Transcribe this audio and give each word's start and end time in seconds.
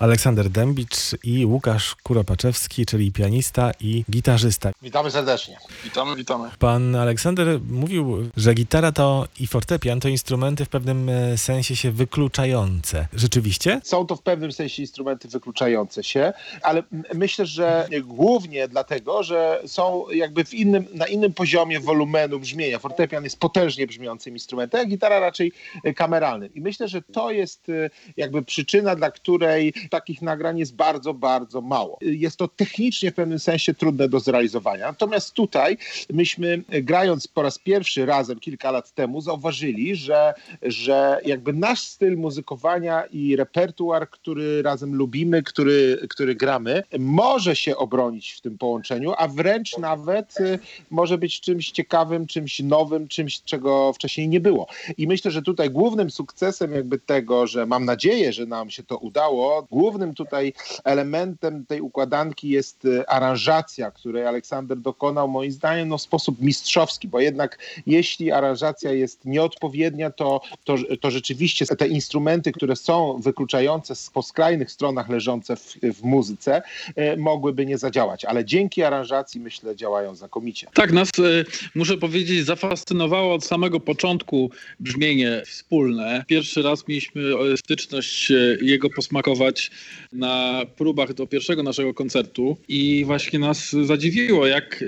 Aleksander 0.00 0.50
Dębicz 0.50 0.96
i 1.24 1.46
Łukasz 1.46 1.94
Kuropaczewski, 2.02 2.86
czyli 2.86 3.12
pianista 3.12 3.72
i 3.80 4.04
gitarzysta. 4.10 4.72
Witamy 4.82 5.10
serdecznie. 5.10 5.58
Witamy, 5.84 6.16
witamy. 6.16 6.50
Pan 6.58 6.96
Aleksander 6.96 7.60
mówił, 7.70 8.30
że 8.36 8.54
gitara 8.54 8.92
to 8.92 9.26
i 9.40 9.46
fortepian 9.46 10.00
to 10.00 10.08
instrumenty 10.08 10.64
w 10.64 10.68
pewnym 10.68 11.08
e, 11.08 11.38
sensie 11.38 11.76
się 11.76 11.90
wykluczające. 11.90 13.08
Rzeczywiście? 13.12 13.80
Są 13.84 14.06
to 14.06 14.16
w 14.16 14.22
pewnym 14.22 14.52
sensie 14.52 14.82
instrumenty 14.82 15.28
wykluczające 15.28 16.04
się, 16.04 16.32
ale 16.62 16.82
myślę, 17.14 17.46
że 17.46 17.88
głównie 18.04 18.68
dlatego, 18.68 19.22
że 19.22 19.62
są 19.66 20.04
jakby 20.10 20.44
w 20.44 20.54
innym, 20.54 20.86
na 20.94 21.06
innym 21.06 21.32
poziomie 21.32 21.80
wolumenu 21.80 22.38
brzmienia. 22.38 22.78
Fortepian 22.78 23.24
jest 23.24 23.38
potężnie 23.38 23.86
brzmiącym 23.86 24.34
instrumentem, 24.34 24.80
a 24.80 24.84
gitara 24.84 25.20
raczej 25.20 25.52
e, 25.84 25.94
kameralnym. 25.94 26.54
I 26.54 26.60
myślę, 26.60 26.88
że 26.88 27.02
to 27.02 27.30
jest 27.30 27.68
e, 27.68 27.90
jakby 28.16 28.42
przyczyna, 28.42 28.96
dla 28.96 29.10
której 29.10 29.72
takich 29.90 30.22
nagrań 30.22 30.58
jest 30.58 30.74
bardzo, 30.74 31.14
bardzo 31.14 31.60
mało. 31.60 31.98
Jest 32.00 32.36
to 32.36 32.48
technicznie 32.48 33.10
w 33.10 33.14
pewnym 33.14 33.38
sensie 33.38 33.74
trudne 33.74 34.08
do 34.08 34.20
zrealizowania. 34.20 34.86
Natomiast 34.86 35.34
tutaj 35.34 35.78
myśmy 36.12 36.64
grając 36.82 37.28
po 37.28 37.42
raz 37.42 37.58
pierwszy 37.58 38.06
razem 38.06 38.40
kilka 38.40 38.70
lat 38.70 38.92
temu 38.92 39.20
zauważyli, 39.20 39.96
że, 39.96 40.34
że 40.62 41.20
jakby 41.24 41.52
nasz 41.52 41.80
styl 41.80 42.16
muzykowania 42.16 43.04
i 43.04 43.36
repertuar, 43.36 44.10
który 44.10 44.62
razem 44.62 44.94
lubimy, 44.94 45.42
który, 45.42 46.06
który 46.10 46.34
gramy, 46.34 46.82
może 46.98 47.56
się 47.56 47.76
obronić 47.76 48.32
w 48.32 48.40
tym 48.40 48.58
połączeniu, 48.58 49.12
a 49.18 49.28
wręcz 49.28 49.78
nawet 49.78 50.40
y, 50.40 50.58
może 50.90 51.18
być 51.18 51.40
czymś 51.40 51.70
ciekawym, 51.70 52.26
czymś 52.26 52.60
nowym, 52.60 53.08
czymś, 53.08 53.42
czego 53.42 53.92
wcześniej 53.92 54.28
nie 54.28 54.40
było. 54.40 54.66
I 54.98 55.06
myślę, 55.06 55.30
że 55.30 55.42
tutaj 55.42 55.70
głównym 55.70 56.10
sukcesem 56.10 56.72
jakby 56.72 56.98
tego, 56.98 57.46
że 57.46 57.66
mam 57.66 57.84
nadzieję, 57.84 58.32
że 58.32 58.46
nam 58.46 58.70
się 58.70 58.82
to 58.82 58.98
udało, 58.98 59.66
głównym 59.80 60.14
tutaj 60.14 60.52
elementem 60.84 61.66
tej 61.66 61.80
układanki 61.80 62.48
jest 62.48 62.84
y, 62.84 63.06
aranżacja, 63.08 63.90
której 63.90 64.26
Aleksander 64.26 64.78
dokonał 64.78 65.28
moim 65.28 65.52
zdaniem 65.52 65.88
no, 65.88 65.98
w 65.98 66.02
sposób 66.02 66.40
mistrzowski, 66.40 67.08
bo 67.08 67.20
jednak 67.20 67.58
jeśli 67.86 68.32
aranżacja 68.32 68.92
jest 68.92 69.24
nieodpowiednia, 69.24 70.10
to, 70.10 70.40
to, 70.64 70.76
to 71.00 71.10
rzeczywiście 71.10 71.66
te 71.66 71.88
instrumenty, 71.88 72.52
które 72.52 72.76
są 72.76 73.20
wykluczające 73.20 73.94
po 74.12 74.22
skrajnych 74.22 74.70
stronach 74.70 75.08
leżące 75.08 75.56
w, 75.56 75.76
w 75.82 76.02
muzyce, 76.02 76.62
e, 76.96 77.16
mogłyby 77.16 77.66
nie 77.66 77.78
zadziałać, 77.78 78.24
ale 78.24 78.44
dzięki 78.44 78.82
aranżacji 78.82 79.40
myślę 79.40 79.76
działają 79.76 80.14
znakomicie. 80.14 80.66
Tak, 80.74 80.92
nas, 80.92 81.08
e, 81.08 81.44
muszę 81.74 81.96
powiedzieć, 81.96 82.44
zafascynowało 82.44 83.34
od 83.34 83.44
samego 83.44 83.80
początku 83.80 84.50
brzmienie 84.80 85.42
wspólne. 85.46 86.24
Pierwszy 86.26 86.62
raz 86.62 86.88
mieliśmy 86.88 87.22
styczność 87.56 88.32
jego 88.60 88.90
posmakować 88.90 89.69
na 90.12 90.62
próbach 90.76 91.14
do 91.14 91.26
pierwszego 91.26 91.62
naszego 91.62 91.94
koncertu 91.94 92.56
i 92.68 93.04
właśnie 93.04 93.38
nas 93.38 93.76
zadziwiło, 93.84 94.46
jak, 94.46 94.82
e, 94.82 94.86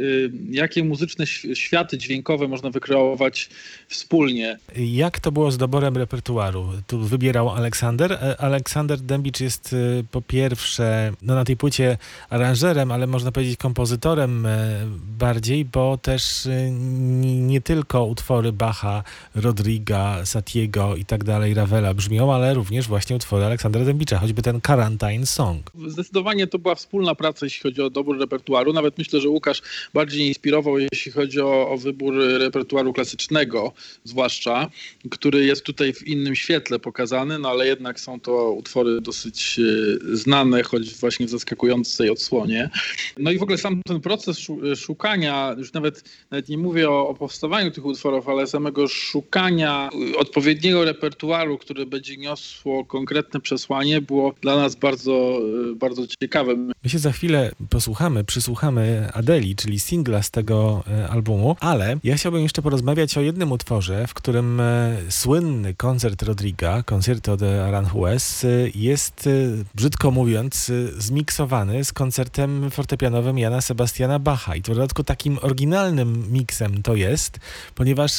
jakie 0.50 0.84
muzyczne 0.84 1.26
światy 1.54 1.98
dźwiękowe 1.98 2.48
można 2.48 2.70
wykreować 2.70 3.48
wspólnie. 3.88 4.58
Jak 4.76 5.20
to 5.20 5.32
było 5.32 5.50
z 5.50 5.58
doborem 5.58 5.96
repertuaru? 5.96 6.68
Tu 6.86 6.98
wybierał 6.98 7.50
Aleksander. 7.50 8.12
E, 8.12 8.40
Aleksander 8.40 9.00
Dębicz 9.00 9.40
jest 9.40 9.72
e, 10.00 10.04
po 10.10 10.22
pierwsze 10.22 11.12
no 11.22 11.34
na 11.34 11.44
tej 11.44 11.56
płycie 11.56 11.98
aranżerem, 12.30 12.92
ale 12.92 13.06
można 13.06 13.32
powiedzieć 13.32 13.56
kompozytorem 13.56 14.46
e, 14.46 14.80
bardziej, 15.18 15.64
bo 15.64 15.98
też 15.98 16.46
n- 16.46 17.46
nie 17.46 17.60
tylko 17.60 18.04
utwory 18.04 18.52
Bacha, 18.52 19.04
Rodriga, 19.34 20.26
Satiego 20.26 20.96
i 20.96 21.04
tak 21.04 21.24
dalej, 21.24 21.54
Ravela 21.54 21.94
brzmią, 21.94 22.34
ale 22.34 22.54
również 22.54 22.88
właśnie 22.88 23.16
utwory 23.16 23.44
Aleksandra 23.44 23.84
Dębicza, 23.84 24.18
choćby 24.18 24.42
ten 24.42 24.60
Quarantine 24.72 25.26
Song. 25.26 25.70
Zdecydowanie 25.86 26.46
to 26.46 26.58
była 26.58 26.74
wspólna 26.74 27.14
praca, 27.14 27.46
jeśli 27.46 27.62
chodzi 27.62 27.82
o 27.82 27.90
dobór 27.90 28.18
repertuaru. 28.18 28.72
Nawet 28.72 28.98
myślę, 28.98 29.20
że 29.20 29.28
Łukasz 29.28 29.62
bardziej 29.94 30.28
inspirował, 30.28 30.78
jeśli 30.78 31.12
chodzi 31.12 31.40
o, 31.40 31.70
o 31.70 31.76
wybór 31.76 32.14
repertuaru 32.38 32.92
klasycznego, 32.92 33.72
zwłaszcza, 34.04 34.70
który 35.10 35.44
jest 35.44 35.62
tutaj 35.62 35.92
w 35.92 36.06
innym 36.06 36.34
świetle 36.34 36.78
pokazany, 36.78 37.38
no 37.38 37.48
ale 37.48 37.66
jednak 37.66 38.00
są 38.00 38.20
to 38.20 38.52
utwory 38.52 39.00
dosyć 39.00 39.58
e, 39.58 40.16
znane, 40.16 40.62
choć 40.62 40.94
właśnie 40.94 41.26
w 41.26 41.30
zaskakującej 41.30 42.10
odsłonie. 42.10 42.70
No 43.18 43.30
i 43.30 43.38
w 43.38 43.42
ogóle 43.42 43.58
sam 43.58 43.82
ten 43.86 44.00
proces 44.00 44.38
szu- 44.38 44.76
szukania, 44.76 45.54
już 45.58 45.72
nawet, 45.72 46.04
nawet 46.30 46.48
nie 46.48 46.58
mówię 46.58 46.90
o, 46.90 47.08
o 47.08 47.14
powstawaniu 47.14 47.70
tych 47.70 47.84
utworów, 47.84 48.28
ale 48.28 48.46
samego 48.46 48.88
szukania 48.88 49.90
odpowiedniego 50.18 50.84
repertuaru, 50.84 51.58
który 51.58 51.86
będzie 51.86 52.16
niosło 52.16 52.84
konkretne 52.84 53.40
przesłanie, 53.40 54.00
było 54.00 54.34
dla 54.40 54.56
nas 54.56 54.61
bardzo, 54.80 55.38
y, 55.72 55.76
bardzo 55.76 56.06
ciekawe. 56.06 56.56
My 56.56 56.90
się 56.90 56.98
za 56.98 57.12
chwilę 57.12 57.52
posłuchamy, 57.70 58.24
przysłuchamy 58.24 59.08
Adeli, 59.12 59.56
czyli 59.56 59.80
singla 59.80 60.22
z 60.22 60.30
tego 60.30 60.84
e, 60.90 61.08
albumu, 61.08 61.56
ale 61.60 61.96
ja 62.04 62.16
chciałbym 62.16 62.42
jeszcze 62.42 62.62
porozmawiać 62.62 63.18
o 63.18 63.20
jednym 63.20 63.52
utworze, 63.52 64.06
w 64.06 64.14
którym 64.14 64.60
e, 64.60 64.96
słynny 65.08 65.74
koncert 65.74 66.22
Rodriga, 66.22 66.82
Concerto 66.82 67.36
de 67.36 67.64
Aranjuez, 67.64 68.46
jest, 68.74 69.28
brzydko 69.74 70.10
mówiąc, 70.10 70.72
zmiksowany 70.98 71.84
z 71.84 71.92
koncertem 71.92 72.70
fortepianowym 72.70 73.38
Jana 73.38 73.60
Sebastiana 73.60 74.18
Bacha. 74.18 74.56
I 74.56 74.62
to 74.62 74.72
w 74.72 74.74
dodatku 74.74 75.04
takim 75.04 75.38
oryginalnym 75.42 76.32
miksem 76.32 76.82
to 76.82 76.94
jest, 76.94 77.38
ponieważ 77.74 78.12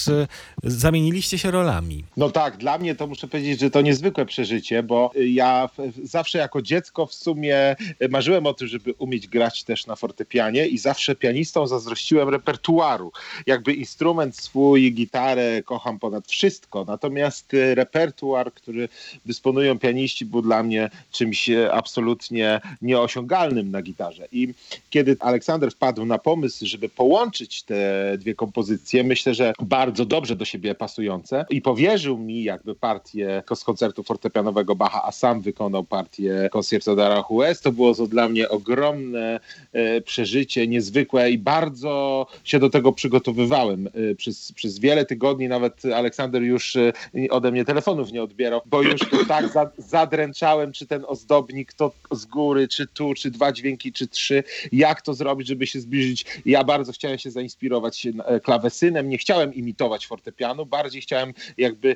zamieniliście 0.63 1.37
się 1.37 1.51
rolami. 1.51 2.03
No 2.17 2.29
tak, 2.29 2.57
dla 2.57 2.77
mnie 2.77 2.95
to 2.95 3.07
muszę 3.07 3.27
powiedzieć, 3.27 3.59
że 3.59 3.69
to 3.69 3.81
niezwykłe 3.81 4.25
przeżycie, 4.25 4.83
bo 4.83 5.11
ja 5.15 5.69
w, 5.77 6.07
zawsze 6.23 6.37
jako 6.37 6.61
dziecko 6.61 7.05
w 7.05 7.13
sumie 7.13 7.75
marzyłem 8.09 8.45
o 8.47 8.53
tym, 8.53 8.67
żeby 8.67 8.93
umieć 8.93 9.27
grać 9.27 9.63
też 9.63 9.87
na 9.87 9.95
fortepianie 9.95 10.67
i 10.67 10.77
zawsze 10.77 11.15
pianistom 11.15 11.67
zazdrościłem 11.67 12.29
repertuaru. 12.29 13.11
Jakby 13.45 13.73
instrument 13.73 14.35
swój, 14.37 14.93
gitarę 14.93 15.63
kocham 15.63 15.99
ponad 15.99 16.27
wszystko, 16.27 16.85
natomiast 16.87 17.53
e, 17.53 17.75
repertuar, 17.75 18.53
który 18.53 18.89
dysponują 19.25 19.79
pianiści 19.79 20.25
był 20.25 20.41
dla 20.41 20.63
mnie 20.63 20.89
czymś 21.11 21.49
e, 21.49 21.73
absolutnie 21.73 22.61
nieosiągalnym 22.81 23.71
na 23.71 23.81
gitarze. 23.81 24.27
I 24.31 24.53
kiedy 24.89 25.17
Aleksander 25.19 25.71
wpadł 25.71 26.05
na 26.05 26.17
pomysł, 26.17 26.65
żeby 26.65 26.89
połączyć 26.89 27.63
te 27.63 27.77
dwie 28.17 28.35
kompozycje, 28.35 29.03
myślę, 29.03 29.33
że 29.33 29.53
bardzo 29.59 30.05
dobrze 30.05 30.35
do 30.35 30.45
siebie 30.45 30.75
pasujące 30.75 31.45
i 31.49 31.61
powierzył 31.61 32.17
mi 32.17 32.43
jakby 32.43 32.75
partię 32.75 33.43
z 33.55 33.63
koncertu 33.63 34.03
fortepianowego 34.03 34.75
Bacha, 34.75 35.03
a 35.03 35.11
sam 35.11 35.41
wykonał 35.41 35.83
partię 35.83 36.12
Concierto 36.51 36.95
de 36.95 37.05
Aranjuez, 37.05 37.61
to 37.61 37.71
było 37.71 37.95
to 37.95 38.07
dla 38.07 38.29
mnie 38.29 38.49
ogromne 38.49 39.39
e, 39.73 40.01
przeżycie, 40.01 40.67
niezwykłe 40.67 41.31
i 41.31 41.37
bardzo 41.37 42.27
się 42.43 42.59
do 42.59 42.69
tego 42.69 42.91
przygotowywałem. 42.91 43.87
E, 43.87 44.15
przez, 44.15 44.51
przez 44.51 44.79
wiele 44.79 45.05
tygodni 45.05 45.47
nawet 45.47 45.85
Aleksander 45.85 46.41
już 46.41 46.75
e, 46.75 46.93
ode 47.29 47.51
mnie 47.51 47.65
telefonów 47.65 48.11
nie 48.11 48.23
odbierał, 48.23 48.61
bo 48.65 48.81
już 48.81 49.01
to 49.01 49.25
tak 49.27 49.49
za, 49.49 49.71
zadręczałem, 49.77 50.71
czy 50.71 50.87
ten 50.87 51.03
ozdobnik 51.07 51.73
to 51.73 51.91
z 52.11 52.25
góry, 52.25 52.67
czy 52.67 52.87
tu, 52.87 53.13
czy 53.13 53.31
dwa 53.31 53.51
dźwięki, 53.51 53.91
czy 53.91 54.07
trzy, 54.07 54.43
jak 54.71 55.01
to 55.01 55.13
zrobić, 55.13 55.47
żeby 55.47 55.67
się 55.67 55.79
zbliżyć. 55.79 56.25
Ja 56.45 56.63
bardzo 56.63 56.91
chciałem 56.91 57.17
się 57.17 57.31
zainspirować 57.31 58.07
klawesynem, 58.43 59.09
nie 59.09 59.17
chciałem 59.17 59.53
imitować 59.53 60.07
fortepianu, 60.07 60.65
bardziej 60.65 61.01
chciałem 61.01 61.33
jakby, 61.57 61.95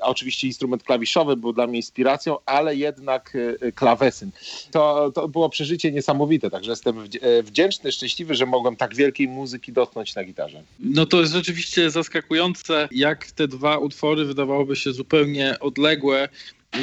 oczywiście 0.00 0.46
instrument 0.46 0.82
klawiszowy 0.82 1.36
był 1.36 1.52
dla 1.52 1.66
mnie 1.66 1.76
inspiracją, 1.76 2.36
ale 2.46 2.76
jednak 2.76 3.32
klawesyn. 3.74 4.30
To, 4.70 5.12
to 5.14 5.28
było 5.28 5.48
przeżycie 5.48 5.92
niesamowite, 5.92 6.50
także 6.50 6.70
jestem 6.70 6.98
e, 6.98 7.42
wdzięczny, 7.42 7.92
szczęśliwy, 7.92 8.34
że 8.34 8.46
mogłem 8.46 8.76
tak 8.76 8.94
wielkiej 8.94 9.28
muzyki 9.28 9.72
dotknąć 9.72 10.14
na 10.14 10.24
gitarze. 10.24 10.62
No 10.80 11.06
to 11.06 11.20
jest 11.20 11.32
rzeczywiście 11.32 11.90
zaskakujące, 11.90 12.88
jak 12.90 13.30
te 13.30 13.48
dwa 13.48 13.78
utwory 13.78 14.24
wydawałoby 14.24 14.76
się 14.76 14.92
zupełnie 14.92 15.58
odległe 15.60 16.28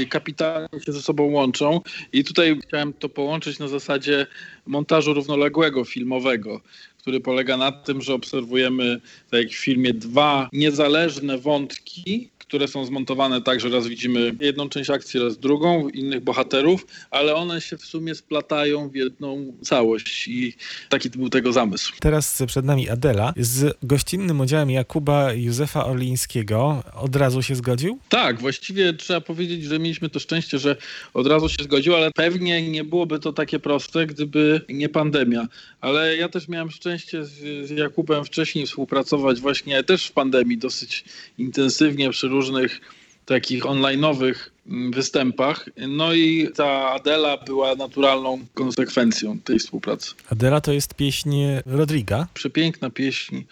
kapitalnie 0.09 0.79
się 0.85 0.91
ze 0.91 1.01
sobą 1.01 1.23
łączą. 1.23 1.81
I 2.13 2.23
tutaj 2.23 2.59
chciałem 2.67 2.93
to 2.93 3.09
połączyć 3.09 3.59
na 3.59 3.67
zasadzie 3.67 4.27
montażu 4.65 5.13
równoległego, 5.13 5.85
filmowego, 5.85 6.61
który 7.05 7.19
polega 7.19 7.57
na 7.57 7.71
tym, 7.71 8.01
że 8.01 8.13
obserwujemy, 8.13 9.01
tak 9.31 9.41
jak 9.41 9.51
w 9.51 9.55
filmie, 9.55 9.93
dwa 9.93 10.49
niezależne 10.53 11.37
wątki, 11.37 12.29
które 12.37 12.67
są 12.67 12.85
zmontowane 12.85 13.41
tak, 13.41 13.59
że 13.59 13.69
raz 13.69 13.87
widzimy 13.87 14.35
jedną 14.39 14.69
część 14.69 14.89
akcji, 14.89 15.19
raz 15.19 15.37
drugą, 15.37 15.89
innych 15.89 16.23
bohaterów, 16.23 16.87
ale 17.11 17.35
one 17.35 17.61
się 17.61 17.77
w 17.77 17.85
sumie 17.85 18.15
splatają 18.15 18.89
w 18.89 18.95
jedną 18.95 19.53
całość 19.61 20.27
i 20.27 20.53
taki 20.89 21.09
był 21.09 21.29
tego 21.29 21.53
zamysł. 21.53 21.93
Teraz 21.99 22.43
przed 22.47 22.65
nami 22.65 22.89
Adela 22.89 23.33
z 23.37 23.77
gościnnym 23.83 24.39
udziałem 24.39 24.71
Jakuba 24.71 25.33
Józefa 25.33 25.85
Orlińskiego. 25.85 26.83
Od 26.93 27.15
razu 27.15 27.41
się 27.41 27.55
zgodził? 27.55 27.99
Tak, 28.09 28.39
właściwie 28.39 28.93
trzeba 28.93 29.21
powiedzieć, 29.21 29.63
że 29.63 29.79
mieliśmy 29.79 30.09
to 30.09 30.19
szczęście, 30.19 30.59
że 30.59 30.75
od 31.13 31.27
razu 31.27 31.49
się 31.49 31.63
zgodził, 31.63 31.95
ale 31.95 32.11
pewnie 32.11 32.69
nie 32.69 32.83
byłoby 32.83 33.19
to 33.19 33.33
takie 33.33 33.59
proste, 33.59 34.05
gdyby 34.05 34.61
nie 34.69 34.89
pandemia. 34.89 35.47
Ale 35.81 36.17
ja 36.17 36.29
też 36.29 36.47
miałem 36.47 36.71
szczęście 36.71 36.94
z, 37.03 37.27
z 37.67 37.69
Jakubem 37.69 38.25
wcześniej 38.25 38.65
współpracować 38.65 39.39
właśnie 39.39 39.83
też 39.83 40.07
w 40.07 40.11
pandemii 40.11 40.57
dosyć 40.57 41.03
intensywnie 41.37 42.09
przy 42.09 42.27
różnych 42.27 42.81
takich 43.25 43.63
online'owych 43.63 44.35
mm, 44.67 44.91
występach. 44.91 45.69
No 45.87 46.13
i 46.13 46.49
ta 46.55 46.89
Adela 46.89 47.37
była 47.37 47.75
naturalną 47.75 48.45
konsekwencją 48.53 49.39
tej 49.39 49.59
współpracy. 49.59 50.13
Adela 50.29 50.61
to 50.61 50.71
jest 50.71 50.93
pieśń 50.93 51.35
Rodriga. 51.65 52.27
Przepiękna 52.33 52.89
pieśń 52.89 53.43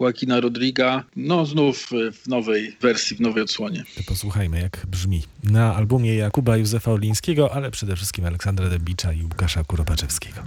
Joaquina 0.00 0.40
Rodriga, 0.40 1.04
no 1.16 1.46
znów 1.46 1.90
w 2.12 2.28
nowej 2.28 2.76
wersji, 2.80 3.16
w 3.16 3.20
nowej 3.20 3.42
odsłonie. 3.42 3.84
Posłuchajmy, 4.06 4.60
jak 4.60 4.86
brzmi 4.86 5.22
na 5.44 5.76
albumie 5.76 6.14
Jakuba 6.14 6.56
Józefa 6.56 6.90
Orlińskiego, 6.90 7.54
ale 7.54 7.70
przede 7.70 7.96
wszystkim 7.96 8.24
Aleksandra 8.24 8.68
Dębicza 8.68 9.12
i 9.12 9.22
Łukasza 9.22 9.64
Kuropaczewskiego. 9.64 10.42